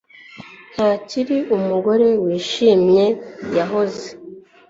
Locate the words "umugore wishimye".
1.57-3.05